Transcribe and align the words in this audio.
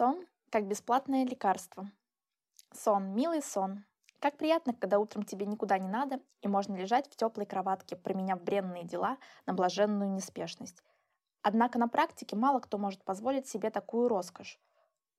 Сон 0.00 0.26
как 0.48 0.66
бесплатное 0.66 1.26
лекарство. 1.26 1.90
Сон, 2.72 3.14
милый 3.14 3.42
сон. 3.42 3.84
Как 4.18 4.38
приятно, 4.38 4.72
когда 4.72 4.98
утром 4.98 5.24
тебе 5.24 5.44
никуда 5.44 5.76
не 5.76 5.88
надо, 5.88 6.20
и 6.40 6.48
можно 6.48 6.74
лежать 6.74 7.06
в 7.06 7.16
теплой 7.16 7.44
кроватке, 7.44 7.96
променяв 7.96 8.42
бренные 8.42 8.84
дела 8.84 9.18
на 9.44 9.52
блаженную 9.52 10.10
неспешность. 10.10 10.82
Однако 11.42 11.78
на 11.78 11.86
практике 11.86 12.34
мало 12.34 12.60
кто 12.60 12.78
может 12.78 13.04
позволить 13.04 13.46
себе 13.46 13.68
такую 13.68 14.08
роскошь. 14.08 14.58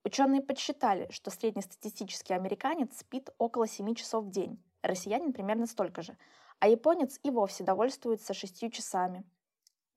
Ученые 0.03 0.41
подсчитали, 0.41 1.11
что 1.11 1.29
среднестатистический 1.29 2.33
американец 2.33 2.97
спит 2.97 3.29
около 3.37 3.67
7 3.67 3.93
часов 3.93 4.25
в 4.25 4.31
день, 4.31 4.59
россиянин 4.81 5.31
примерно 5.31 5.67
столько 5.67 6.01
же, 6.01 6.17
а 6.57 6.67
японец 6.67 7.19
и 7.21 7.29
вовсе 7.29 7.63
довольствуется 7.63 8.33
6 8.33 8.71
часами. 8.73 9.25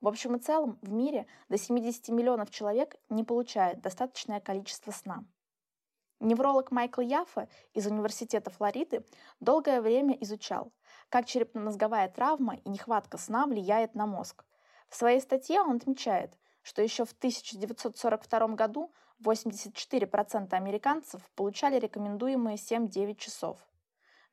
В 0.05 0.09
общем 0.09 0.37
и 0.37 0.39
целом, 0.39 0.79
в 0.83 0.93
мире 0.93 1.27
до 1.49 1.57
70 1.57 2.11
миллионов 2.11 2.51
человек 2.51 2.97
не 3.09 3.25
получает 3.25 3.81
достаточное 3.81 4.39
количество 4.39 4.91
сна. 4.91 5.25
Невролог 6.21 6.71
Майкл 6.71 7.01
Яффа 7.01 7.49
из 7.73 7.87
Университета 7.87 8.51
Флориды 8.51 9.07
долгое 9.41 9.81
время 9.81 10.13
изучал, 10.21 10.75
как 11.09 11.25
черепно-мозговая 11.25 12.11
травма 12.11 12.57
и 12.57 12.69
нехватка 12.69 13.17
сна 13.17 13.47
влияет 13.47 13.95
на 13.95 14.05
мозг. 14.05 14.45
В 14.91 14.95
своей 14.95 15.23
статье 15.23 15.63
он 15.63 15.77
отмечает, 15.77 16.37
что 16.61 16.83
еще 16.83 17.07
в 17.07 17.13
1942 17.13 18.49
году 18.49 18.93
84% 19.23 20.53
американцев 20.53 21.23
получали 21.35 21.79
рекомендуемые 21.79 22.59
7-9 22.59 23.15
часов. 23.15 23.59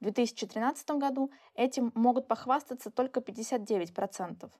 В 0.01 0.03
2013 0.03 0.91
году 0.97 1.31
этим 1.53 1.93
могут 1.95 2.27
похвастаться 2.27 2.91
только 2.91 3.21
59%. 3.21 4.51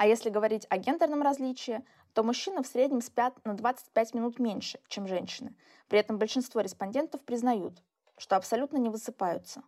А 0.00 0.06
если 0.06 0.30
говорить 0.30 0.66
о 0.70 0.78
гендерном 0.78 1.20
различии, 1.20 1.84
то 2.14 2.22
мужчины 2.22 2.62
в 2.62 2.66
среднем 2.66 3.02
спят 3.02 3.34
на 3.44 3.52
25 3.52 4.14
минут 4.14 4.38
меньше, 4.38 4.80
чем 4.88 5.06
женщины. 5.06 5.54
При 5.88 5.98
этом 5.98 6.16
большинство 6.16 6.62
респондентов 6.62 7.22
признают, 7.22 7.82
что 8.16 8.36
абсолютно 8.36 8.78
не 8.78 8.88
высыпаются. 8.88 9.62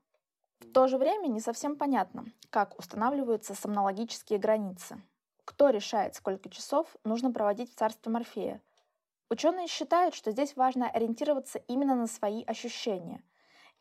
В 0.60 0.72
то 0.72 0.88
же 0.88 0.96
время 0.96 1.26
не 1.26 1.38
совсем 1.38 1.76
понятно, 1.76 2.24
как 2.48 2.78
устанавливаются 2.78 3.54
сомнологические 3.54 4.38
границы. 4.38 5.02
Кто 5.44 5.68
решает, 5.68 6.14
сколько 6.14 6.48
часов 6.48 6.86
нужно 7.04 7.30
проводить 7.30 7.70
в 7.70 7.74
царстве 7.74 8.10
Морфея? 8.10 8.62
Ученые 9.28 9.66
считают, 9.66 10.14
что 10.14 10.30
здесь 10.30 10.56
важно 10.56 10.88
ориентироваться 10.88 11.58
именно 11.58 11.94
на 11.94 12.06
свои 12.06 12.42
ощущения. 12.44 13.22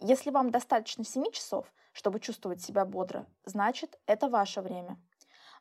Если 0.01 0.31
вам 0.31 0.49
достаточно 0.49 1.05
7 1.05 1.31
часов, 1.31 1.71
чтобы 1.93 2.19
чувствовать 2.19 2.61
себя 2.61 2.83
бодро, 2.83 3.25
значит, 3.45 3.97
это 4.05 4.27
ваше 4.27 4.59
время. 4.59 4.97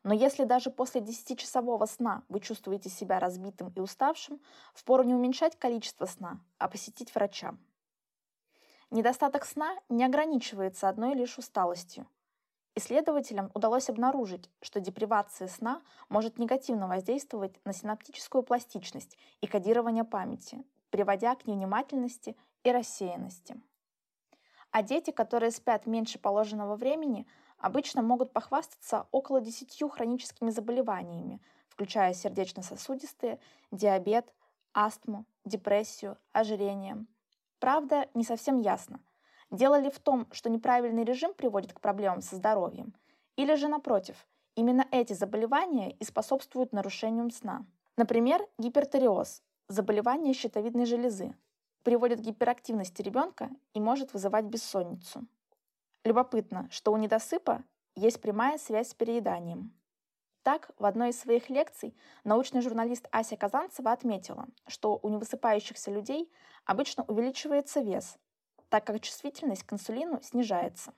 Но 0.02 0.14
если 0.14 0.44
даже 0.44 0.70
после 0.70 1.00
10-часового 1.00 1.86
сна 1.86 2.22
вы 2.28 2.40
чувствуете 2.40 2.88
себя 2.88 3.18
разбитым 3.18 3.72
и 3.76 3.80
уставшим, 3.80 4.40
впору 4.74 5.02
не 5.04 5.14
уменьшать 5.14 5.58
количество 5.58 6.06
сна, 6.06 6.40
а 6.58 6.68
посетить 6.68 7.14
врача. 7.14 7.54
Недостаток 8.90 9.44
сна 9.44 9.76
не 9.88 10.04
ограничивается 10.04 10.88
одной 10.88 11.14
лишь 11.14 11.38
усталостью. 11.38 12.08
Исследователям 12.74 13.50
удалось 13.52 13.90
обнаружить, 13.90 14.48
что 14.62 14.80
депривация 14.80 15.48
сна 15.48 15.82
может 16.08 16.38
негативно 16.38 16.88
воздействовать 16.88 17.60
на 17.64 17.72
синаптическую 17.72 18.42
пластичность 18.42 19.18
и 19.40 19.46
кодирование 19.46 20.04
памяти, 20.04 20.64
приводя 20.90 21.34
к 21.34 21.46
невнимательности 21.46 22.36
и 22.64 22.70
рассеянности. 22.70 23.60
А 24.70 24.82
дети, 24.82 25.10
которые 25.10 25.50
спят 25.50 25.86
меньше 25.86 26.18
положенного 26.18 26.76
времени, 26.76 27.26
обычно 27.60 28.02
могут 28.02 28.32
похвастаться 28.32 29.06
около 29.10 29.40
10 29.40 29.90
хроническими 29.90 30.50
заболеваниями, 30.50 31.40
включая 31.68 32.14
сердечно-сосудистые, 32.14 33.38
диабет, 33.70 34.34
астму, 34.72 35.24
депрессию, 35.44 36.18
ожирение. 36.32 37.06
Правда, 37.58 38.08
не 38.14 38.24
совсем 38.24 38.60
ясно, 38.60 39.00
дело 39.50 39.78
ли 39.78 39.90
в 39.90 39.98
том, 39.98 40.26
что 40.32 40.50
неправильный 40.50 41.04
режим 41.04 41.34
приводит 41.34 41.72
к 41.72 41.80
проблемам 41.80 42.22
со 42.22 42.36
здоровьем, 42.36 42.94
или 43.36 43.54
же 43.54 43.68
напротив, 43.68 44.26
именно 44.54 44.86
эти 44.90 45.12
заболевания 45.12 45.92
и 45.92 46.04
способствуют 46.04 46.72
нарушениям 46.72 47.30
сна. 47.30 47.64
Например, 47.96 48.46
гипертериоз– 48.58 49.42
заболевание 49.68 50.34
щитовидной 50.34 50.86
железы, 50.86 51.34
приводит 51.82 52.20
к 52.20 52.24
гиперактивности 52.24 53.02
ребенка 53.02 53.50
и 53.74 53.80
может 53.80 54.12
вызывать 54.12 54.44
бессонницу. 54.46 55.26
Любопытно, 56.02 56.66
что 56.70 56.92
у 56.92 56.96
недосыпа 56.96 57.62
есть 57.94 58.22
прямая 58.22 58.56
связь 58.56 58.88
с 58.88 58.94
перееданием. 58.94 59.74
Так, 60.42 60.70
в 60.78 60.86
одной 60.86 61.10
из 61.10 61.20
своих 61.20 61.50
лекций 61.50 61.94
научный 62.24 62.62
журналист 62.62 63.06
Ася 63.12 63.36
Казанцева 63.36 63.92
отметила, 63.92 64.46
что 64.66 64.98
у 65.02 65.08
невысыпающихся 65.10 65.90
людей 65.90 66.32
обычно 66.64 67.04
увеличивается 67.04 67.80
вес, 67.80 68.16
так 68.70 68.86
как 68.86 69.02
чувствительность 69.02 69.64
к 69.64 69.72
инсулину 69.74 70.22
снижается. 70.22 70.94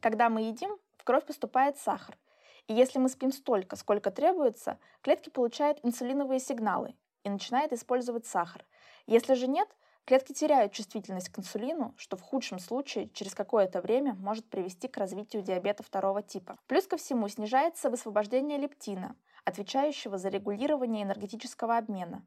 Когда 0.00 0.28
мы 0.28 0.42
едим, 0.42 0.78
в 0.98 1.04
кровь 1.04 1.24
поступает 1.24 1.78
сахар, 1.78 2.18
и 2.66 2.74
если 2.74 2.98
мы 2.98 3.08
спим 3.08 3.32
столько, 3.32 3.76
сколько 3.76 4.10
требуется, 4.10 4.78
клетки 5.00 5.30
получают 5.30 5.80
инсулиновые 5.82 6.40
сигналы 6.40 6.94
и 7.24 7.30
начинают 7.30 7.72
использовать 7.72 8.26
сахар. 8.26 8.66
Если 9.06 9.32
же 9.32 9.46
нет, 9.46 9.68
Клетки 10.10 10.32
теряют 10.32 10.72
чувствительность 10.72 11.28
к 11.28 11.38
инсулину, 11.38 11.94
что 11.96 12.16
в 12.16 12.20
худшем 12.20 12.58
случае 12.58 13.10
через 13.10 13.32
какое-то 13.32 13.80
время 13.80 14.14
может 14.14 14.44
привести 14.44 14.88
к 14.88 14.96
развитию 14.96 15.40
диабета 15.40 15.84
второго 15.84 16.20
типа. 16.20 16.58
Плюс 16.66 16.88
ко 16.88 16.96
всему 16.96 17.28
снижается 17.28 17.90
высвобождение 17.90 18.58
лептина, 18.58 19.14
отвечающего 19.44 20.18
за 20.18 20.28
регулирование 20.28 21.04
энергетического 21.04 21.76
обмена. 21.76 22.26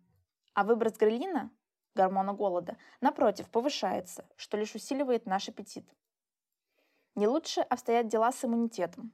А 0.53 0.63
выброс 0.63 0.94
грелина, 0.94 1.51
гормона 1.94 2.31
голода, 2.31 2.77
напротив, 3.01 3.49
повышается, 3.49 4.29
что 4.38 4.55
лишь 4.55 4.75
усиливает 4.75 5.25
наш 5.25 5.50
аппетит. 5.50 5.85
Не 7.15 7.27
лучше 7.27 7.59
обстоят 7.59 8.07
дела 8.07 8.31
с 8.31 8.45
иммунитетом. 8.45 9.11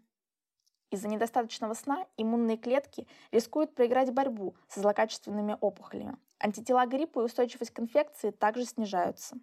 Из-за 0.92 1.08
недостаточного 1.08 1.74
сна 1.74 2.08
иммунные 2.18 2.58
клетки 2.58 3.08
рискуют 3.32 3.76
проиграть 3.76 4.12
борьбу 4.12 4.56
со 4.68 4.80
злокачественными 4.80 5.58
опухолями, 5.62 6.18
Антитела 6.40 6.86
гриппа 6.86 7.20
и 7.20 7.24
устойчивость 7.24 7.72
к 7.72 7.80
инфекции 7.80 8.32
также 8.32 8.66
снижаются. 8.66 9.38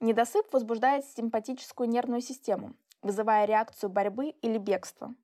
Недосып 0.00 0.52
возбуждает 0.52 1.04
симпатическую 1.04 1.88
нервную 1.88 2.20
систему, 2.20 2.74
вызывая 3.02 3.46
реакцию 3.46 3.90
борьбы 3.90 4.30
или 4.42 4.58
бегства. 4.58 5.14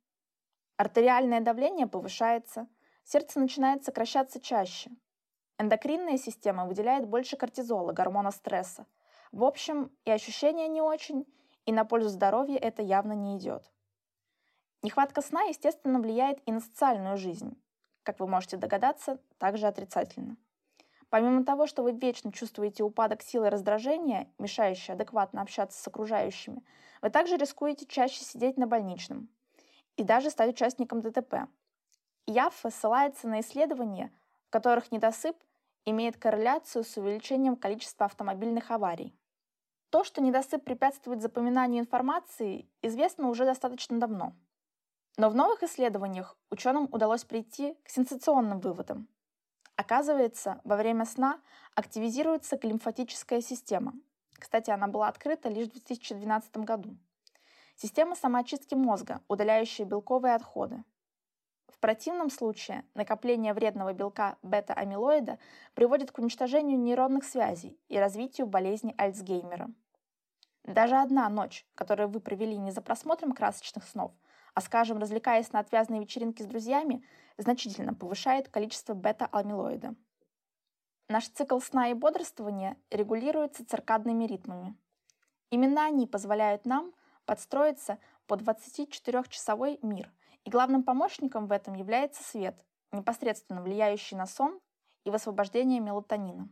Артериальное 0.77 1.41
давление 1.41 1.89
повышается, 1.89 2.69
сердце 3.05 3.41
начинает 3.41 3.85
сокращаться 3.85 4.41
чаще. 4.41 4.91
Эндокринная 5.59 6.17
система 6.17 6.65
выделяет 6.65 7.07
больше 7.07 7.37
кортизола, 7.37 7.93
гормона 7.93 8.31
стресса. 8.31 8.87
В 9.33 9.45
общем, 9.45 9.91
и 10.05 10.11
ощущения 10.11 10.69
не 10.69 10.81
очень, 10.81 11.27
и 11.67 11.73
на 11.73 11.85
пользу 11.85 12.09
здоровью 12.09 12.59
это 12.63 12.83
явно 12.83 13.13
не 13.13 13.37
идет. 13.37 13.71
Нехватка 14.83 15.21
сна, 15.21 15.43
естественно, 15.43 16.01
влияет 16.01 16.41
и 16.47 16.53
на 16.53 16.61
социальную 16.61 17.17
жизнь. 17.19 17.61
Как 18.03 18.19
вы 18.19 18.27
можете 18.27 18.57
догадаться, 18.57 19.21
также 19.39 19.67
отрицательно. 19.67 20.37
Помимо 21.11 21.45
того, 21.45 21.67
что 21.67 21.83
вы 21.83 21.93
вечно 21.93 22.33
чувствуете 22.33 22.83
упадок 22.83 23.21
силы 23.21 23.49
и 23.49 23.51
раздражения, 23.51 24.33
мешающий 24.39 24.95
адекватно 24.95 25.43
общаться 25.43 25.83
с 25.83 25.87
окружающими, 25.87 26.65
вы 27.03 27.11
также 27.11 27.37
рискуете 27.37 27.85
чаще 27.85 28.25
сидеть 28.25 28.57
на 28.57 28.67
больничном 28.67 29.29
и 29.97 30.05
даже 30.05 30.31
стать 30.31 30.51
участником 30.51 31.03
ДТП. 31.03 31.49
ЯФФА 32.27 32.71
ссылается 32.71 33.29
на 33.29 33.41
исследования, 33.41 34.13
в 34.47 34.51
которых 34.51 34.93
недосып 34.93 35.37
имеет 35.85 36.17
корреляцию 36.17 36.85
с 36.85 36.97
увеличением 36.97 37.57
количества 37.57 38.07
автомобильных 38.07 38.71
аварий. 38.71 39.15
То, 39.91 40.05
что 40.05 40.23
недосып 40.23 40.65
препятствует 40.65 41.21
запоминанию 41.21 41.83
информации, 41.83 42.69
известно 42.83 43.29
уже 43.29 43.45
достаточно 43.45 43.99
давно. 43.99 44.35
Но 45.17 45.31
в 45.31 45.35
новых 45.35 45.63
исследованиях 45.63 46.37
ученым 46.51 46.89
удалось 46.93 47.25
прийти 47.25 47.77
к 47.85 47.89
сенсационным 47.89 48.61
выводам– 48.61 49.09
Оказывается, 49.81 50.61
во 50.63 50.77
время 50.77 51.07
сна 51.07 51.41
активизируется 51.75 52.59
глимфатическая 52.59 53.41
система. 53.41 53.95
Кстати, 54.39 54.71
она 54.71 54.89
была 54.89 55.09
открыта 55.09 55.49
лишь 55.49 55.69
в 55.69 55.73
2012 55.73 56.59
году. 56.59 56.99
Система 57.77 58.15
самоочистки 58.15 58.75
мозга, 58.75 59.23
удаляющая 59.27 59.87
белковые 59.87 60.35
отходы. 60.35 60.85
В 61.69 61.79
противном 61.79 62.29
случае 62.29 62.85
накопление 62.93 63.55
вредного 63.55 63.95
белка 63.95 64.37
бета-амилоида 64.43 65.39
приводит 65.73 66.13
к 66.13 66.19
уничтожению 66.19 66.79
нейронных 66.79 67.25
связей 67.25 67.81
и 67.89 67.99
развитию 67.99 68.47
болезни 68.47 68.95
Альцгеймера. 68.99 69.71
Даже 70.65 70.97
одна 70.97 71.27
ночь, 71.31 71.67
которую 71.75 72.11
вы 72.11 72.21
провели 72.21 72.59
не 72.59 72.71
за 72.71 72.83
просмотром 72.83 73.33
красочных 73.33 73.89
снов, 73.89 74.13
а, 74.61 74.63
скажем, 74.63 74.99
развлекаясь 74.99 75.53
на 75.53 75.61
отвязной 75.61 76.01
вечеринке 76.01 76.45
с 76.45 76.47
друзьями, 76.47 77.03
значительно 77.39 77.95
повышает 77.95 78.51
количество 78.51 78.93
бета-амилоида. 78.93 79.95
Наш 81.09 81.29
цикл 81.29 81.61
сна 81.61 81.89
и 81.89 81.95
бодрствования 81.95 82.77
регулируется 82.91 83.65
циркадными 83.65 84.25
ритмами. 84.25 84.77
Именно 85.49 85.87
они 85.87 86.07
позволяют 86.07 86.67
нам 86.67 86.93
подстроиться 87.25 87.99
под 88.27 88.43
24-часовой 88.43 89.79
мир, 89.81 90.13
и 90.45 90.51
главным 90.51 90.83
помощником 90.83 91.47
в 91.47 91.53
этом 91.53 91.73
является 91.73 92.23
свет, 92.23 92.63
непосредственно 92.93 93.63
влияющий 93.63 94.19
на 94.19 94.27
сон 94.27 94.61
и 95.05 95.11
высвобождение 95.11 95.81
мелатонина. 95.81 96.51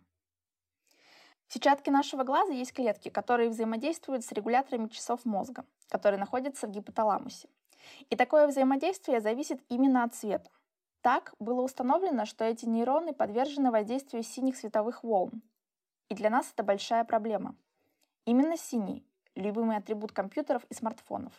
В 1.47 1.53
сетчатке 1.53 1.91
нашего 1.91 2.25
глаза 2.25 2.55
есть 2.55 2.73
клетки, 2.73 3.11
которые 3.11 3.51
взаимодействуют 3.51 4.25
с 4.25 4.33
регуляторами 4.33 4.89
часов 4.89 5.27
мозга, 5.27 5.67
которые 5.91 6.19
находятся 6.19 6.67
в 6.67 6.71
гипоталамусе. 6.71 7.51
И 8.11 8.17
такое 8.17 8.47
взаимодействие 8.47 9.21
зависит 9.21 9.61
именно 9.69 10.05
от 10.05 10.15
цвета. 10.15 10.51
Так 11.01 11.35
было 11.39 11.63
установлено, 11.63 12.25
что 12.25 12.45
эти 12.45 12.67
нейроны 12.67 13.13
подвержены 13.13 13.71
воздействию 13.71 14.23
синих 14.23 14.57
световых 14.57 15.05
волн. 15.05 15.43
И 16.09 16.15
для 16.15 16.31
нас 16.31 16.51
это 16.53 16.63
большая 16.63 17.05
проблема. 17.05 17.55
Именно 18.25 18.57
синий– 18.57 19.07
любимый 19.35 19.77
атрибут 19.77 20.13
компьютеров 20.13 20.65
и 20.69 20.75
смартфонов. 20.75 21.33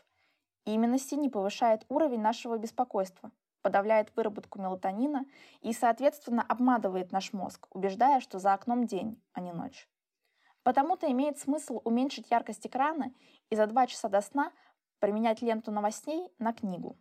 И 0.66 0.74
именно 0.74 0.98
синий 0.98 1.30
повышает 1.30 1.86
уровень 1.90 2.22
нашего 2.22 2.58
беспокойства, 2.58 3.32
подавляет 3.62 4.16
выработку 4.16 4.60
мелатонина 4.60 5.26
и, 5.62 5.74
соответственно, 5.74 6.44
обманывает 6.48 7.12
наш 7.12 7.34
мозг, 7.34 7.68
убеждая, 7.72 8.20
что 8.20 8.40
за 8.40 8.54
окном 8.54 8.86
день, 8.86 9.22
а 9.34 9.42
не 9.42 9.52
ночь. 9.52 9.88
Потому-то 10.64 11.12
имеет 11.12 11.40
смысл 11.40 11.82
уменьшить 11.84 12.30
яркость 12.30 12.68
экрана 12.68 13.14
и 13.50 13.56
за 13.56 13.66
два 13.68 13.88
часа 13.88 14.10
до 14.10 14.22
сна 14.22 14.52
применять 15.00 15.42
ленту 15.42 15.72
новостей 15.72 16.30
на 16.40 16.54
книгу. 16.54 16.98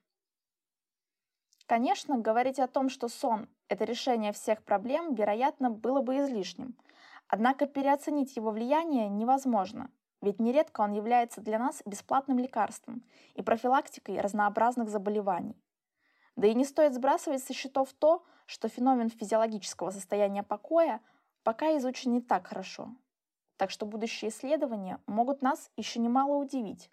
Конечно, 1.66 2.18
говорить 2.18 2.58
о 2.58 2.66
том, 2.66 2.88
что 2.88 3.08
сон– 3.08 3.48
это 3.68 3.84
решение 3.84 4.32
всех 4.32 4.62
проблем, 4.62 5.14
вероятно, 5.14 5.70
было 5.70 6.00
бы 6.00 6.16
излишним. 6.18 6.76
Однако 7.26 7.66
переоценить 7.66 8.36
его 8.36 8.50
влияние 8.50 9.08
невозможно, 9.10 9.90
ведь 10.22 10.40
нередко 10.40 10.80
он 10.80 10.92
является 10.92 11.42
для 11.42 11.58
нас 11.58 11.82
бесплатным 11.84 12.38
лекарством 12.38 13.04
и 13.34 13.42
профилактикой 13.42 14.20
разнообразных 14.20 14.88
заболеваний. 14.88 15.62
Да 16.36 16.46
и 16.46 16.54
не 16.54 16.64
стоит 16.64 16.94
сбрасывать 16.94 17.42
со 17.42 17.52
счетов 17.52 17.92
то, 17.92 18.24
что 18.46 18.68
феномен 18.68 19.10
физиологического 19.10 19.90
состояния 19.90 20.42
покоя 20.42 21.02
пока 21.42 21.76
изучен 21.76 22.12
не 22.12 22.22
так 22.22 22.46
хорошо. 22.46 22.88
Так 23.58 23.70
что 23.70 23.84
будущие 23.84 24.30
исследования 24.30 25.00
могут 25.06 25.42
нас 25.42 25.70
еще 25.76 25.98
немало 25.98 26.36
удивить. 26.36 26.90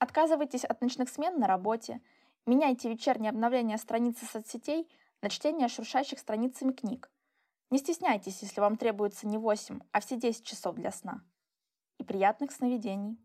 Отказывайтесь 0.00 0.64
от 0.64 0.80
ночных 0.80 1.10
смен 1.10 1.38
на 1.38 1.46
работе, 1.46 2.00
меняйте 2.46 2.88
вечерние 2.88 3.28
обновления 3.28 3.76
страницы 3.76 4.24
соцсетей 4.24 4.90
на 5.20 5.28
чтение 5.28 5.68
шуршащих 5.68 6.18
страницами 6.18 6.72
книг. 6.72 7.10
Не 7.68 7.76
стесняйтесь, 7.76 8.40
если 8.40 8.62
вам 8.62 8.78
требуется 8.78 9.28
не 9.28 9.36
8, 9.36 9.78
а 9.92 10.00
все 10.00 10.16
10 10.16 10.42
часов 10.42 10.76
для 10.76 10.90
сна. 10.90 11.22
И 11.98 12.02
приятных 12.02 12.50
сновидений! 12.50 13.18